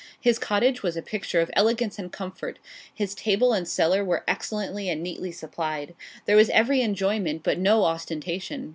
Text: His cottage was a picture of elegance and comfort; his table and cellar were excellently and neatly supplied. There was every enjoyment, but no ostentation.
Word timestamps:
His 0.19 0.39
cottage 0.39 0.81
was 0.81 0.97
a 0.97 1.03
picture 1.03 1.41
of 1.41 1.51
elegance 1.53 1.99
and 1.99 2.11
comfort; 2.11 2.57
his 2.91 3.13
table 3.13 3.53
and 3.53 3.67
cellar 3.67 4.03
were 4.03 4.23
excellently 4.27 4.89
and 4.89 5.03
neatly 5.03 5.31
supplied. 5.31 5.93
There 6.25 6.35
was 6.37 6.49
every 6.49 6.81
enjoyment, 6.81 7.43
but 7.43 7.59
no 7.59 7.83
ostentation. 7.83 8.69